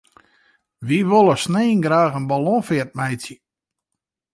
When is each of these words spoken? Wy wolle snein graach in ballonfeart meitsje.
Wy 0.87 0.97
wolle 1.09 1.35
snein 1.43 1.79
graach 1.85 2.17
in 2.19 2.29
ballonfeart 2.31 2.91
meitsje. 2.97 3.37